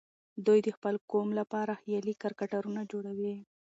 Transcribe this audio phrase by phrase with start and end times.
[0.45, 3.35] دوی د خپل قوم لپاره خيالي کرکټرونه جوړوي.